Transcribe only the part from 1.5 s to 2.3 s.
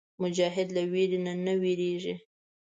وېرېږي.